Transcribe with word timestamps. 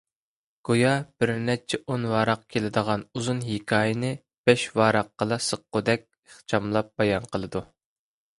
گويا 0.67 0.93
بىرنەچچە 1.23 1.79
ئون 1.91 2.07
ۋاراق 2.11 2.41
كېلىدىغان 2.55 3.03
ئۇزۇن 3.19 3.43
ھېكايىنى 3.49 4.09
بەش 4.51 4.65
ۋاراققىلا 4.81 5.39
سىغقۇدەك 5.51 6.09
ئىخچاملاپ 6.09 6.91
بايان 7.03 7.31
قىلىدۇ. 7.37 7.65